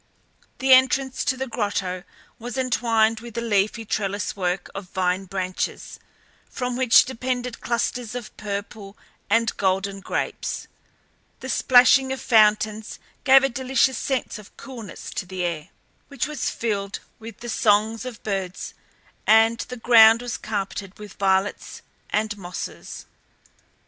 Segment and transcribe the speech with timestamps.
[0.57, 2.01] The entrance to the grotto
[2.39, 5.99] was entwined with a leafy trellis work of vine branches,
[6.49, 8.97] from which depended clusters of purple
[9.29, 10.65] and golden grapes;
[11.39, 15.69] the plashing of fountains gave a delicious sense of coolness to the air,
[16.07, 18.73] which was filled with the songs of birds,
[19.27, 23.05] and the ground was carpeted with violets and mosses.